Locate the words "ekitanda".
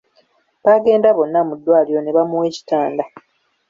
2.51-3.03